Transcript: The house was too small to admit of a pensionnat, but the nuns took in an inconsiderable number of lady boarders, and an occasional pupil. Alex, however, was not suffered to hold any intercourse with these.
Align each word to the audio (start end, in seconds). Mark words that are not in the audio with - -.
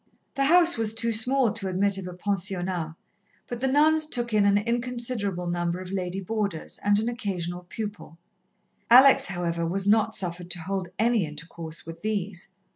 The 0.33 0.45
house 0.45 0.77
was 0.77 0.95
too 0.95 1.13
small 1.13 1.53
to 1.53 1.67
admit 1.67 1.99
of 1.99 2.07
a 2.07 2.13
pensionnat, 2.13 2.95
but 3.47 3.61
the 3.61 3.67
nuns 3.67 4.07
took 4.07 4.33
in 4.33 4.47
an 4.47 4.57
inconsiderable 4.57 5.45
number 5.45 5.79
of 5.79 5.91
lady 5.91 6.19
boarders, 6.21 6.79
and 6.83 6.97
an 6.97 7.07
occasional 7.07 7.67
pupil. 7.69 8.17
Alex, 8.89 9.27
however, 9.27 9.63
was 9.63 9.85
not 9.85 10.15
suffered 10.15 10.49
to 10.49 10.59
hold 10.61 10.89
any 10.97 11.23
intercourse 11.23 11.85
with 11.85 12.01
these. 12.01 12.47